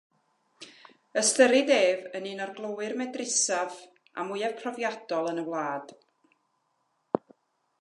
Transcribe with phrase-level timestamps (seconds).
[1.21, 3.77] Ystyried ef yn un o'r glowyr medrusaf
[4.19, 5.95] a mwyaf profiadol yn y wlad.